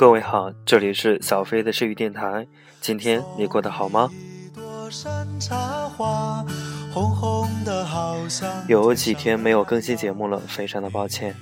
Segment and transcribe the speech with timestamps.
[0.00, 2.46] 各位好，这里是小飞的治愈电台。
[2.80, 4.08] 今天你过得好吗？
[8.66, 11.36] 有几天没有更新节目了，非常的抱歉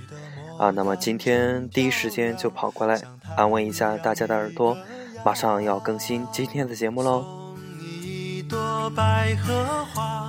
[0.58, 0.70] 啊。
[0.70, 3.00] 那么今天第一时间就跑过来
[3.36, 4.76] 安慰一下大家的耳朵，
[5.24, 7.24] 马上要更新今天的节目喽。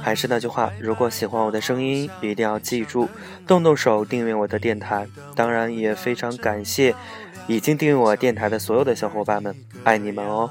[0.03, 3.09] 还是那句话，如果喜欢我的声音，一定要记住
[3.47, 5.07] 动动手订阅我的电台。
[5.35, 6.95] 当然，也非常感谢
[7.49, 10.47] 已经订阅我电台的所有的小伙伴们，爱你们哦。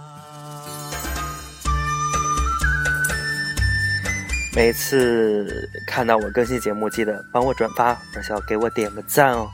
[4.52, 9.48] 每次看到我更新节目，记得帮我转发，而且要给我点个赞哦，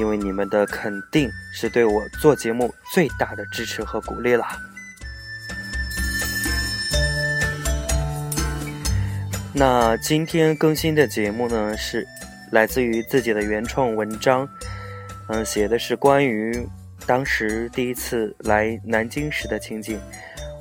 [0.00, 4.44] 因为你们的肯定是对我做节目最大的支持和鼓励了。
[9.54, 12.04] 那今天更新的节目呢，是
[12.50, 14.48] 来自于自己的原创文章，
[15.28, 16.68] 嗯，写的是关于
[17.10, 20.00] 当时第一次来南京时的情景。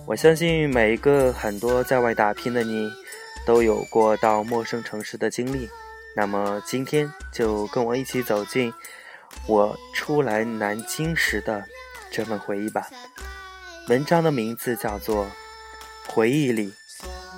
[0.08, 2.92] 我相信每一个很多在外打拼的你。
[3.46, 5.68] 都有过到陌生城市的经历，
[6.16, 8.72] 那么今天就跟我一起走进
[9.48, 11.64] 我初来南京时的
[12.12, 12.88] 这份回忆吧。
[13.88, 15.26] 文章的名字叫做
[16.12, 16.74] 《回忆里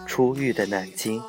[0.06, 1.22] 初遇的南京》。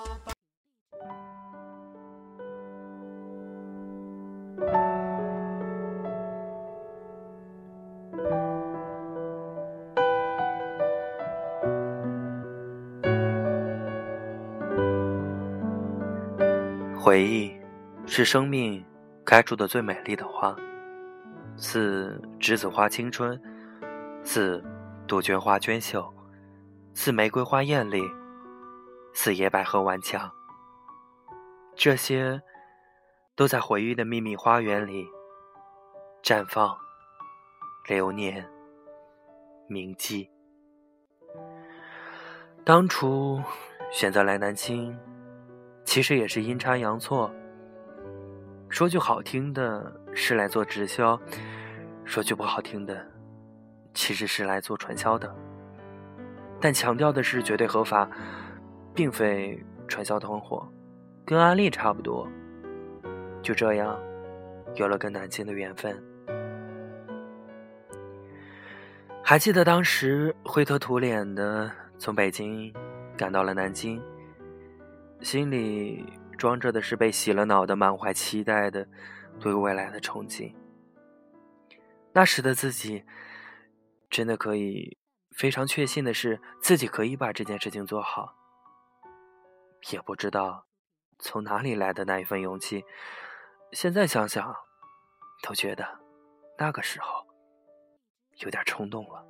[18.14, 18.84] 是生命
[19.24, 20.55] 开出的最美丽的花，
[21.56, 23.41] 似栀子花青春，
[24.22, 24.62] 似
[25.06, 26.12] 杜鹃花娟秀，
[26.92, 28.02] 似玫瑰花艳丽，
[29.14, 30.30] 似野百合顽强。
[31.74, 32.42] 这些，
[33.34, 35.08] 都在回忆的秘密花园里
[36.22, 36.76] 绽放、
[37.88, 38.47] 流年、
[39.69, 40.28] 铭记。
[42.62, 43.41] 当初
[43.91, 44.94] 选择来南京。
[45.84, 47.32] 其实也是阴差阳错。
[48.72, 51.15] 说句好听的，是来做直销；
[52.06, 53.06] 说句不好听的，
[53.93, 55.31] 其实是来做传销的。
[56.59, 58.09] 但强调的是绝对合法，
[58.94, 60.66] 并非传销团伙，
[61.22, 62.27] 跟安利差不多。
[63.43, 63.94] 就这样，
[64.77, 65.94] 有了跟南京的缘分。
[69.22, 72.72] 还记得当时灰头土脸的从北京
[73.19, 74.03] 赶到了南京。
[75.21, 76.05] 心里
[76.42, 78.88] 装着的是被洗了脑的满怀期待的
[79.38, 80.53] 对未来的憧憬。
[82.12, 83.04] 那时的自己，
[84.10, 84.98] 真的可以
[85.36, 88.34] 非常确信的是自己可以把这件事情做好。
[89.92, 90.66] 也不知道
[91.20, 92.84] 从哪里来的那一份勇气，
[93.70, 94.52] 现在想想，
[95.44, 96.00] 都觉得
[96.58, 97.25] 那个时候
[98.38, 99.25] 有点冲动了。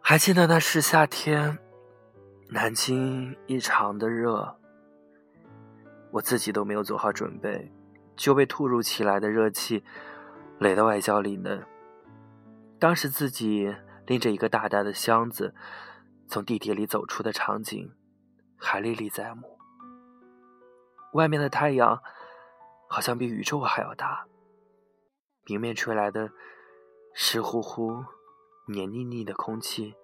[0.00, 1.56] 还记得那是夏天。
[2.50, 4.58] 南京异常的热，
[6.10, 7.70] 我自己都没有做好准备，
[8.16, 9.84] 就被突如其来的热气
[10.58, 11.62] 垒到外焦里嫩。
[12.78, 13.76] 当时自己
[14.06, 15.54] 拎着一个大大的箱子
[16.26, 17.94] 从地铁里走出的场景
[18.56, 19.58] 还历历在目。
[21.12, 22.00] 外面的太阳
[22.88, 24.26] 好像比宇宙还要大，
[25.48, 26.30] 迎面吹来的
[27.12, 28.02] 湿乎乎、
[28.68, 29.94] 黏腻腻的空气，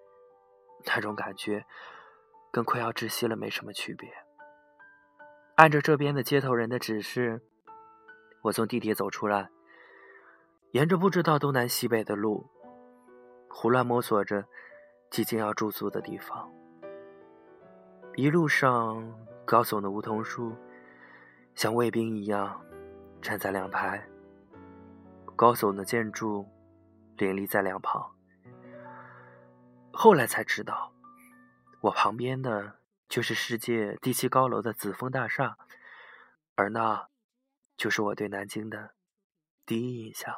[0.84, 1.64] 那种感觉。
[2.54, 4.08] 跟快要窒息了没什么区别。
[5.56, 7.42] 按着这边的接头人的指示，
[8.42, 9.50] 我从地铁走出来，
[10.70, 12.48] 沿着不知道东南西北的路，
[13.50, 14.44] 胡乱摸索着
[15.10, 16.48] 即将要住宿的地方。
[18.14, 19.02] 一路上，
[19.44, 20.54] 高耸的梧桐树
[21.56, 22.64] 像卫兵一样
[23.20, 24.00] 站在两排，
[25.34, 26.46] 高耸的建筑
[27.16, 28.08] 林立在两旁。
[29.92, 30.93] 后来才知道。
[31.84, 32.78] 我旁边的
[33.10, 35.58] 就是世界第七高楼的紫峰大厦，
[36.54, 37.10] 而那，
[37.76, 38.94] 就是我对南京的
[39.66, 40.34] 第一印象。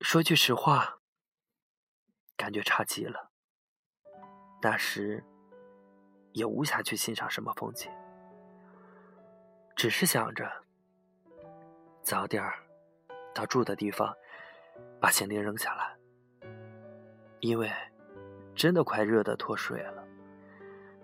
[0.00, 0.98] 说句实话，
[2.36, 3.30] 感觉差极了。
[4.60, 5.22] 那时，
[6.32, 7.88] 也无暇去欣赏什么风景，
[9.76, 10.64] 只是想着
[12.02, 12.66] 早点儿
[13.32, 14.12] 到住的地方，
[15.00, 15.96] 把行李扔下来，
[17.38, 17.70] 因为。
[18.54, 20.04] 真的快热得脱水了，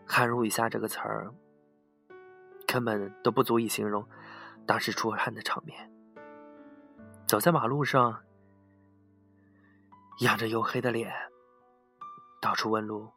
[0.07, 1.33] 汗如雨下这个词儿，
[2.67, 4.07] 根本都不足以形容
[4.67, 5.91] 当时出汗的场面。
[7.27, 8.23] 走在马路上，
[10.21, 11.13] 仰着黝黑的脸，
[12.41, 13.11] 到处问路，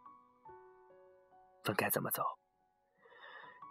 [1.65, 2.23] 问该怎么走。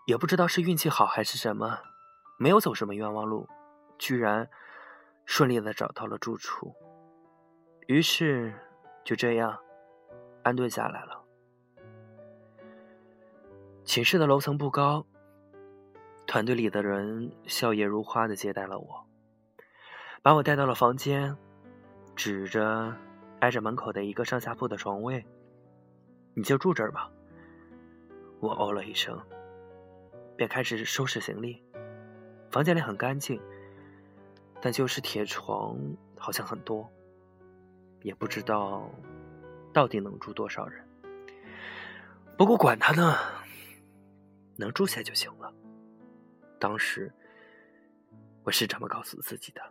[0.07, 1.79] 也不知道是运气好还是什么，
[2.39, 3.49] 没有走什么冤枉路，
[3.99, 4.49] 居然
[5.25, 6.75] 顺利的找到了住处。
[7.87, 8.55] 于是，
[9.05, 9.59] 就这样
[10.43, 11.25] 安顿下来了。
[13.85, 15.05] 寝室的楼层不高，
[16.27, 19.07] 团队里的人笑靥如花的接待了我，
[20.23, 21.37] 把我带到了房间，
[22.15, 22.95] 指着
[23.41, 25.25] 挨着门口的一个上下铺的床位
[26.35, 27.11] ：“你就住这儿吧。”
[28.39, 29.21] 我哦了一声，
[30.37, 31.63] 便开始收拾行李。
[32.51, 33.41] 房间里很干净，
[34.61, 35.77] 但就是铁床
[36.17, 36.89] 好像很多，
[38.03, 38.91] 也不知道
[39.73, 40.87] 到底能住多少人。
[42.37, 43.17] 不过管他呢。
[44.57, 45.51] 能住下就行了。
[46.59, 47.11] 当时
[48.45, 49.63] 我是这么告诉自己的。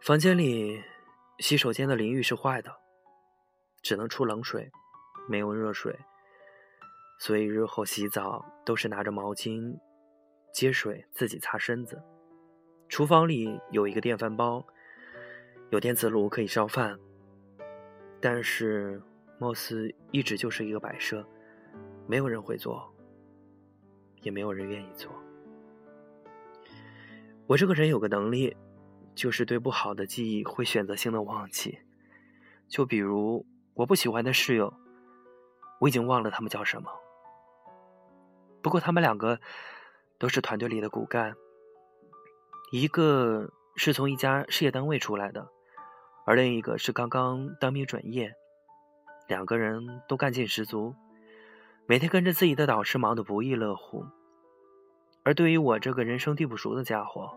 [0.00, 0.82] 房间里
[1.38, 2.76] 洗手间的淋浴是坏的，
[3.80, 4.72] 只能出冷水，
[5.28, 5.96] 没有热水，
[7.20, 9.78] 所以日后洗澡都是拿着毛巾
[10.52, 12.02] 接水自己擦身子。
[12.88, 14.66] 厨房里有一个电饭煲，
[15.74, 16.96] 有电磁炉可以烧饭，
[18.20, 19.02] 但是
[19.40, 21.26] 貌似一直就是一个摆设。
[22.06, 22.88] 没有人会做，
[24.20, 25.10] 也没有人愿意做。
[27.48, 28.56] 我这个人有个能力，
[29.16, 31.80] 就是对不好的记忆会选择性的忘记。
[32.68, 33.44] 就比如
[33.74, 34.72] 我不喜欢的室友，
[35.80, 36.88] 我已经忘了他们叫什么。
[38.62, 39.40] 不过他们两个
[40.18, 41.34] 都是团队里的骨干，
[42.70, 45.50] 一个是从一家事业单位出来的，
[46.26, 48.34] 而另一个是刚刚当兵转业，
[49.28, 50.94] 两个人都干劲十足。
[51.86, 54.06] 每天跟着自己的导师忙得不亦乐乎，
[55.22, 57.30] 而对于我这个人生地不熟的家伙，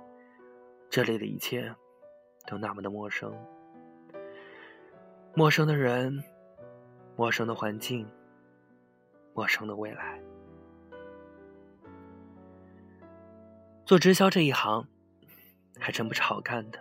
[0.89, 1.75] 这里的一切
[2.47, 3.33] 都那么的陌生。
[5.35, 6.23] 陌生的人，
[7.17, 8.09] 陌生的环境，
[9.33, 10.17] 陌生的未来。
[13.85, 14.87] 做直销这一行，
[15.77, 16.79] 还真不是好干的，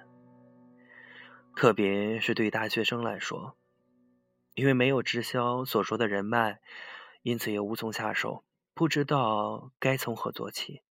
[1.57, 3.57] 特别是对于大学生来说，
[4.55, 6.61] 因为没有直销所说的人脉。
[7.23, 10.83] 因此也无从下手，不知道该从何做起。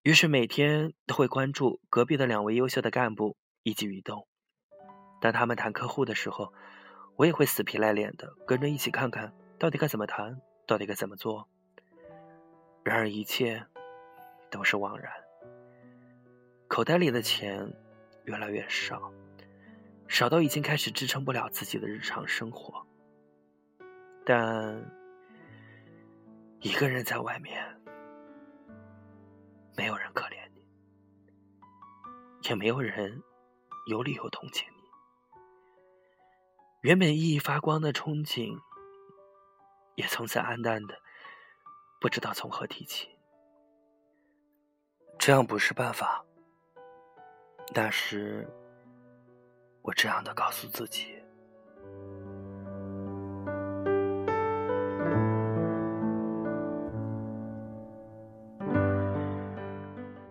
[0.00, 4.26] 于是每天都会关注隔壁的两位优秀的干部一举一动。
[5.20, 6.54] 当他们谈客户的时候，
[7.16, 11.46] 我也会死皮赖脸的跟着一起看看到底该怎么谈，到底该怎么做。
[12.82, 13.66] 然而一切
[14.50, 15.12] 都是枉然，
[16.66, 17.74] 口袋里的钱
[18.24, 19.12] 越来越少，
[20.10, 22.86] 少到已经开始支撑不了自己的日常生活。
[24.26, 25.00] 但。
[26.62, 27.80] 一个人在外面，
[29.74, 30.62] 没有人可怜你，
[32.46, 33.22] 也没有人
[33.86, 34.82] 有理由同情你。
[36.82, 38.60] 原本熠熠发光的憧憬，
[39.94, 40.94] 也从此黯淡的，
[41.98, 43.08] 不知道从何提起。
[45.18, 46.22] 这样不是办法，
[47.72, 48.46] 但是
[49.82, 51.16] 我这样的告诉自己。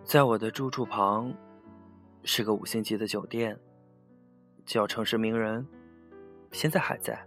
[0.03, 1.31] 在我的住处旁，
[2.23, 3.59] 是个五星级的酒店，
[4.65, 5.67] 叫城市名人，
[6.51, 7.23] 现在还在。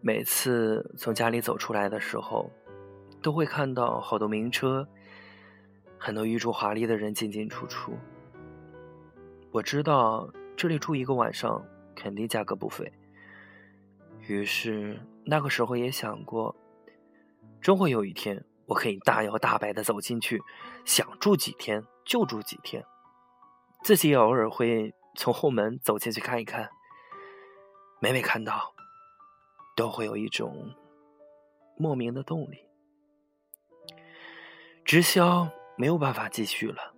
[0.00, 2.50] 每次从家里走出来的时候，
[3.22, 4.86] 都会看到好多名车，
[5.96, 7.92] 很多衣着华丽的人进进出出。
[9.52, 10.28] 我知道
[10.58, 12.92] 这里住一个晚上肯定价格不菲，
[14.26, 16.52] 于是那个时候也想过，
[17.60, 18.44] 终会有一天。
[18.66, 20.42] 我可以大摇大摆的走进去，
[20.84, 22.84] 想住几天就住几天，
[23.84, 26.68] 自己也偶尔会从后门走进去看一看。
[28.00, 28.74] 每每看到，
[29.76, 30.74] 都会有一种
[31.76, 32.66] 莫名的动力。
[34.84, 36.92] 直销没有办法继续了，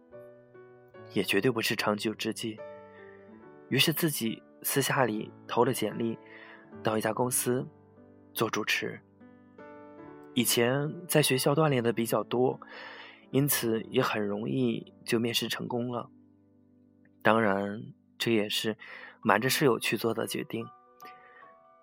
[1.12, 2.59] 也绝对不是长久之计。
[3.70, 6.18] 于是自己私下里投了简历，
[6.82, 7.66] 到一家公司
[8.34, 9.00] 做主持。
[10.34, 12.60] 以前在学校锻炼的比较多，
[13.30, 16.10] 因此也很容易就面试成功了。
[17.22, 17.82] 当然，
[18.18, 18.76] 这也是
[19.22, 20.66] 瞒着室友去做的决定。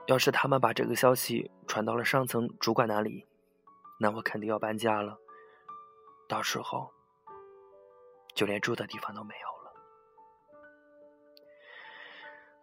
[0.07, 3.25] 要是他们把这个消息传到了上层主管那里，
[3.99, 5.17] 那我肯定要搬家了。
[6.27, 6.91] 到时候，
[8.33, 9.56] 就连住的地方都没有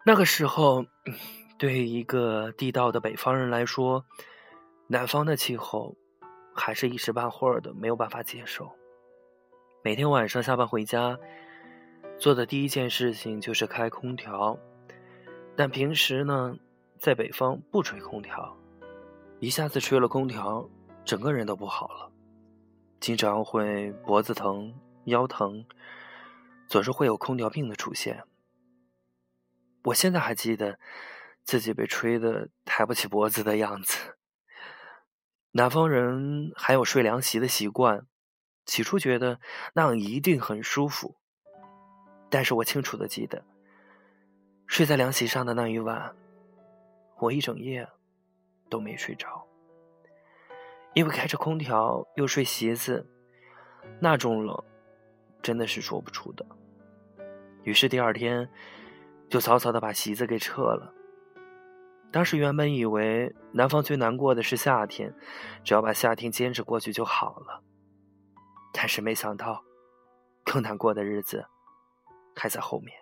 [0.06, 0.84] 那个时候，
[1.56, 4.04] 对于一个地道的北方人来说，
[4.87, 5.96] 南方的气候，
[6.54, 8.70] 还是一时半会儿的没有办法接受。
[9.82, 11.18] 每天晚上下班回家，
[12.18, 14.58] 做的第一件事情就是开空调。
[15.56, 16.54] 但平时呢，
[16.99, 18.54] 在北方不吹空调，
[19.40, 20.68] 一下子吹了空调，
[21.06, 22.12] 整个人都不好了，
[23.00, 25.64] 经常会脖子疼、腰疼，
[26.68, 28.23] 总是会有空调病的出现。
[29.84, 30.78] 我现在还记得
[31.42, 34.16] 自己被吹得抬不起脖子的样子。
[35.52, 38.06] 南方人还有睡凉席的习惯，
[38.64, 39.40] 起初觉得
[39.74, 41.16] 那样一定很舒服，
[42.28, 43.44] 但是我清楚的记得，
[44.66, 46.16] 睡在凉席上的那一晚，
[47.18, 47.88] 我一整夜
[48.68, 49.46] 都没睡着，
[50.94, 53.06] 因为开着空调又睡席子，
[54.00, 54.64] 那种冷
[55.42, 56.44] 真的是说不出的。
[57.62, 58.50] 于是第二天
[59.34, 60.94] 就草草的把席子给撤了。
[62.12, 65.12] 当时原本以为南方最难过的是夏天，
[65.64, 67.60] 只要把夏天坚持过去就好了。
[68.72, 69.64] 但是没想到，
[70.44, 71.44] 更难过的日子
[72.36, 72.96] 还在后面。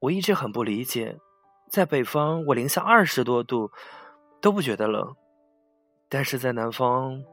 [0.00, 1.18] 我一直很不理解，
[1.70, 3.72] 在北方我零下二十多度
[4.42, 5.16] 都不觉得冷，
[6.10, 7.24] 但是在南方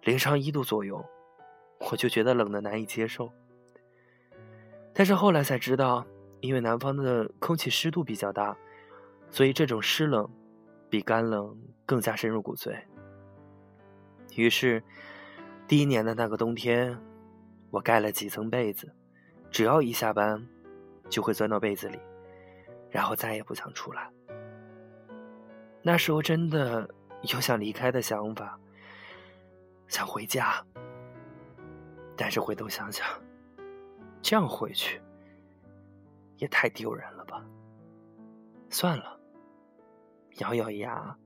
[0.00, 1.04] 零上一度左右，
[1.90, 3.30] 我就觉得冷的难以接受。
[4.94, 6.06] 但是后来才知道，
[6.40, 8.56] 因为南方的空气湿度比较大。
[9.28, 10.30] 所以这种湿冷，
[10.88, 12.76] 比干冷更加深入骨髓。
[14.36, 14.82] 于是，
[15.66, 16.96] 第一年的那个冬天，
[17.70, 18.94] 我盖了几层被子，
[19.50, 20.46] 只要一下班，
[21.10, 21.98] 就会钻到被子里，
[22.88, 24.08] 然后再也不想出来。
[25.82, 26.88] 那时候真的
[27.22, 28.58] 有想离开的想法，
[29.88, 30.64] 想回家，
[32.16, 33.06] 但是回头想想，
[34.22, 35.00] 这样回去
[36.36, 37.44] 也太丢人了吧。
[38.70, 39.20] 算了。
[40.38, 41.16] 咬咬牙，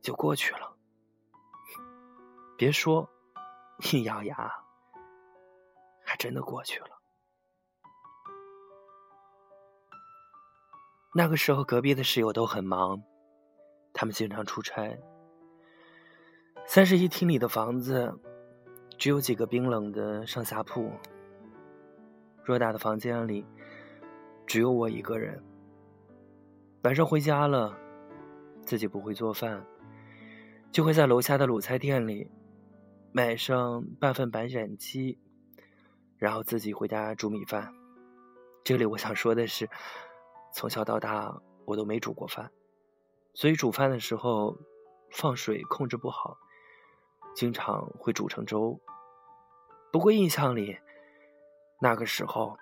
[0.00, 0.74] 就过去了。
[2.58, 3.08] 别说，
[3.92, 4.52] 一咬牙，
[6.02, 6.88] 还真的过去了。
[11.14, 13.00] 那个时候，隔壁的室友都很忙，
[13.92, 14.98] 他们经常出差。
[16.66, 18.12] 三室一厅里的房子，
[18.98, 20.90] 只有几个冰冷的上下铺。
[22.44, 23.46] 偌大的房间里，
[24.46, 25.42] 只有我一个人。
[26.82, 27.76] 晚上回家了。
[28.64, 29.64] 自己不会做饭，
[30.72, 32.28] 就会在楼下的卤菜店里
[33.12, 35.16] 买上半份白斩鸡，
[36.18, 37.72] 然后自己回家煮米饭。
[38.64, 39.70] 这里我想说的是，
[40.52, 42.50] 从小到大我都没煮过饭，
[43.34, 44.58] 所以煮饭的时候
[45.12, 46.36] 放水控制不好，
[47.36, 48.80] 经常会煮成粥。
[49.92, 50.76] 不过印象里，
[51.80, 52.58] 那个时候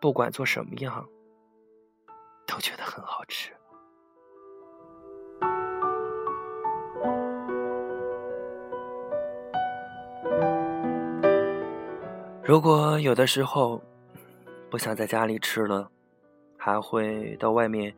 [0.00, 1.06] 不管做什么样，
[2.46, 3.52] 都觉得很好吃。
[12.44, 13.82] 如果有的时候
[14.70, 15.90] 不想在家里吃了，
[16.56, 17.94] 还会到外面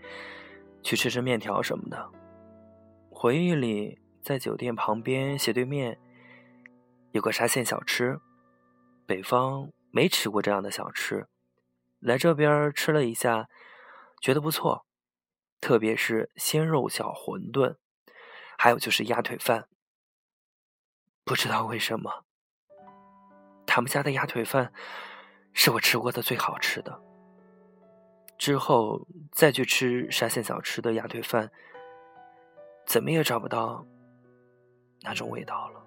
[0.83, 2.11] 去吃吃面条什么的。
[3.11, 5.99] 回忆里，在酒店旁边斜对面
[7.13, 8.19] 有个沙县小吃，
[9.07, 11.29] 北方没吃过这样的小吃，
[12.01, 13.49] 来这边吃了一下，
[14.21, 14.87] 觉得不错，
[15.61, 17.77] 特别是鲜肉小馄饨，
[18.59, 19.69] 还有就是鸭腿饭。
[21.25, 22.25] 不知道为什么。
[23.67, 24.73] 他们家的鸭腿饭
[25.53, 27.01] 是我吃过的最好吃的。
[28.37, 31.53] 之后再去吃沙县小吃的鸭腿饭，
[32.87, 33.87] 怎么也找不到
[35.03, 35.87] 那种味道了。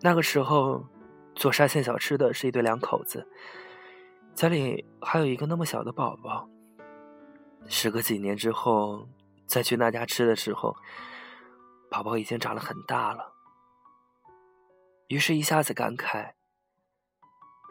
[0.00, 0.86] 那个时候
[1.34, 3.26] 做沙县小吃的是一对两口子，
[4.34, 6.48] 家里还有一个那么小的宝宝。
[7.66, 9.08] 时隔几年之后
[9.46, 10.76] 再去那家吃的时候，
[11.90, 13.32] 宝宝已经长得很大了。
[15.08, 16.32] 于是，一下子感慨：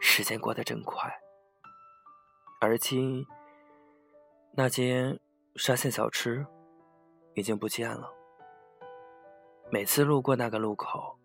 [0.00, 1.12] 时间过得真快。
[2.60, 3.26] 而今，
[4.52, 5.18] 那间
[5.56, 6.46] 沙县小吃
[7.34, 8.10] 已经不见了。
[9.70, 11.18] 每次路过那个路口，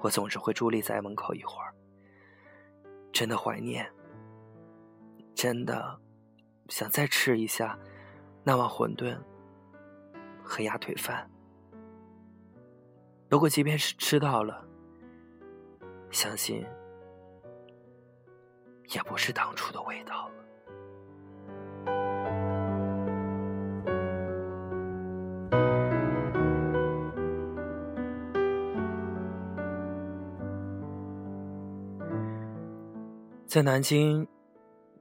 [0.00, 1.74] 我总是会伫立在门口一会儿，
[3.12, 3.90] 真的怀念，
[5.34, 6.00] 真的
[6.68, 7.78] 想再吃一下
[8.42, 9.18] 那碗馄饨
[10.42, 11.30] 和鸭腿饭。
[13.28, 14.66] 不过，即便是吃到了，
[16.10, 16.66] 相信
[18.88, 20.34] 也不是当初的味道了。
[33.50, 34.28] 在南京，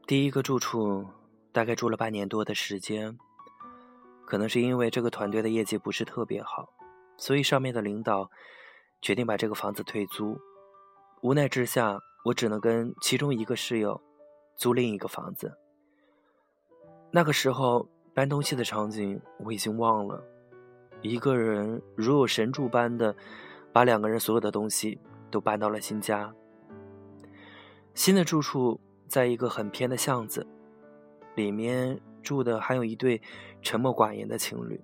[0.07, 1.05] 第一个住处
[1.51, 3.15] 大概住了半年多的时间。
[4.25, 6.67] 可能是因为这个团队的业绩不是特别好，
[7.15, 8.27] 所以上面的领导
[9.03, 10.35] 决定把这个房子退租。
[11.21, 14.01] 无奈之下，我只能跟其中一个室友
[14.55, 15.55] 租另一个房子。
[17.11, 20.23] 那个时候搬东西的场景我已经忘了，
[21.03, 23.15] 一个人如有神助般的
[23.71, 26.33] 把两个人所有的东西都搬到了新家。
[27.99, 28.79] 新的住处
[29.09, 30.47] 在一个很偏的巷子，
[31.35, 33.21] 里面住的还有一对
[33.61, 34.81] 沉默寡言的情侣，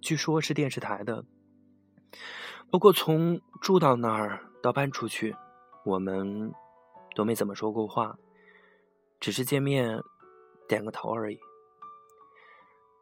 [0.00, 1.26] 据说是电视台的。
[2.70, 5.36] 不过从住到那儿到搬出去，
[5.84, 6.50] 我们
[7.14, 8.16] 都没怎么说过话，
[9.20, 10.00] 只是见面
[10.66, 11.38] 点个头而已。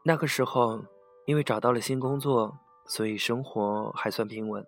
[0.03, 0.85] 那个时候，
[1.25, 4.67] 因为找到了新工作，所以生活还算平稳。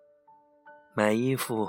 [0.94, 1.68] 买衣服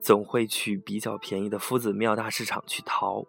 [0.00, 3.24] 总会去比较便宜的夫子庙大市场去淘。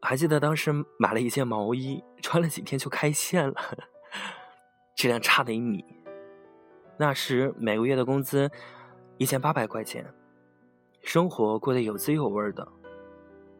[0.00, 3.54] 还记得当时买了一件毛衣，穿了几天就开线了，
[4.94, 5.84] 质量差的一米。
[6.98, 8.50] 那时每个月的工资
[9.16, 10.14] 一千八百块钱，
[11.02, 12.66] 生活过得有滋有味的。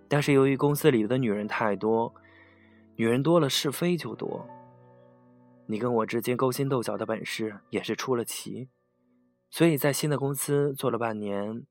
[0.09, 2.15] 但是由于公司里的女人太多，
[2.97, 4.47] 女人多了是非就多。
[5.67, 8.71] 你跟我之间勾心斗角的本事也是出了奇，
[9.51, 11.67] 所以在新的公司做了半年，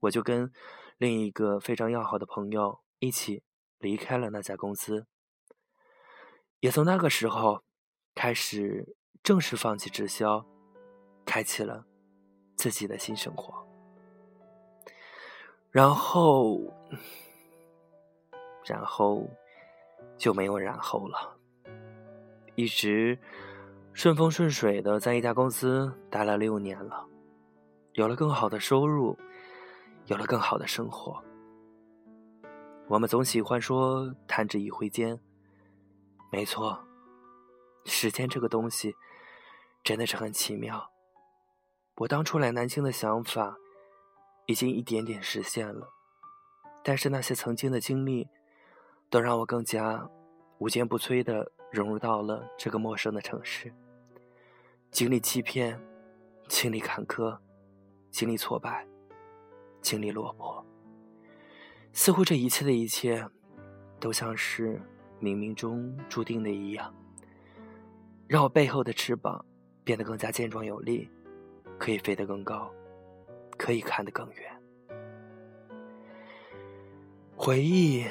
[0.00, 0.52] 我就跟
[0.98, 3.42] 另一个非常要好的朋友一起
[3.78, 5.06] 离开了那家公司，
[6.60, 7.62] 也从那个时候
[8.14, 10.46] 开始正式放弃直销，
[11.24, 11.84] 开启了
[12.56, 13.66] 自己的新生活。
[15.70, 16.58] 然后，
[18.64, 19.28] 然后
[20.16, 21.36] 就没有然后了。
[22.54, 23.18] 一直
[23.92, 27.06] 顺风顺水的在一家公司待了六年了，
[27.92, 29.18] 有了更好的收入，
[30.06, 31.22] 有了更好的生活。
[32.88, 35.20] 我们总喜欢说“弹指一挥间”，
[36.32, 36.78] 没错，
[37.84, 38.94] 时间这个东西
[39.84, 40.90] 真的是很奇妙。
[41.96, 43.56] 我当初来南京的想法
[44.46, 45.88] 已经一点点实现了，
[46.82, 48.28] 但是那些曾经的经历
[49.10, 50.08] 都让我更加
[50.58, 51.52] 无坚不摧的。
[51.72, 53.74] 融入到了这个陌生的城市，
[54.92, 55.78] 经历欺骗，
[56.48, 57.36] 经历坎坷，
[58.08, 58.86] 经历挫败，
[59.80, 60.64] 经历落魄，
[61.92, 63.24] 似乎这一切的一切，
[64.00, 64.80] 都像是
[65.20, 66.94] 冥冥中注定的一样，
[68.26, 69.44] 让我背后的翅膀
[69.84, 71.08] 变得更加健壮有力，
[71.78, 72.70] 可以飞得更高，
[73.56, 74.62] 可以看得更远。
[77.36, 78.04] 回忆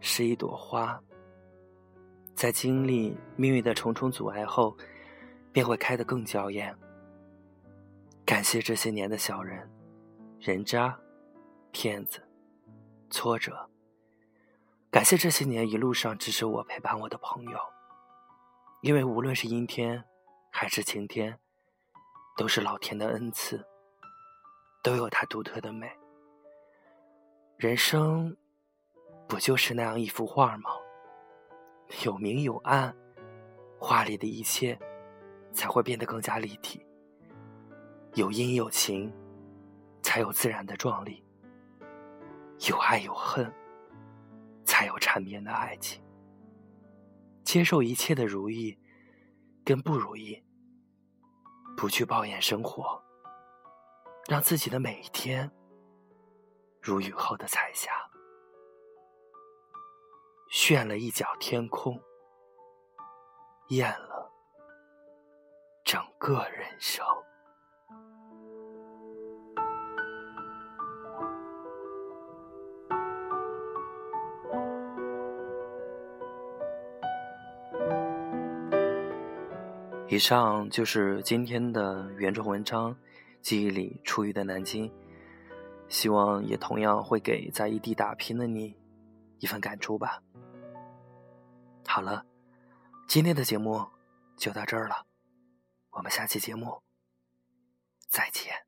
[0.00, 1.00] 是一朵花。
[2.34, 4.76] 在经历命运的重重阻碍后，
[5.52, 6.76] 便会开得更娇艳。
[8.26, 9.66] 感谢这些年的小人、
[10.38, 10.94] 人渣、
[11.78, 12.26] 骗子、
[13.10, 13.68] 挫折。
[14.90, 17.58] 感谢这些年一路上支持我、陪伴我的朋友，
[18.80, 20.02] 因为无论是阴天
[20.50, 21.38] 还是晴天，
[22.34, 23.62] 都是老天的恩赐，
[24.82, 25.86] 都有它独特的美。
[27.58, 28.34] 人生，
[29.28, 30.70] 不就是那样一幅画吗？
[32.06, 32.96] 有明有暗，
[33.78, 34.78] 画里的一切
[35.52, 36.86] 才会变得更加立体。
[38.14, 39.12] 有阴有晴，
[40.02, 41.22] 才有自然的壮丽；
[42.68, 43.52] 有爱有恨，
[44.64, 46.02] 才有缠绵的爱情。
[47.44, 48.76] 接受一切的如意
[49.64, 50.42] 跟不如意，
[51.76, 53.00] 不去抱怨生活，
[54.28, 55.50] 让自己的每一天
[56.80, 57.92] 如雨后的彩霞。
[60.50, 62.00] 炫了一角天空，
[63.68, 64.32] 艳了
[65.84, 67.04] 整个人生。
[80.08, 82.96] 以上就是今天的原创文章，
[83.42, 84.90] 记忆里初遇的南京，
[85.88, 88.76] 希望也同样会给在异地打拼的你
[89.40, 90.22] 一份感触吧。
[91.86, 92.24] 好了，
[93.08, 93.84] 今天的节目
[94.36, 95.06] 就到这儿了，
[95.90, 96.80] 我们下期节目
[98.08, 98.65] 再见。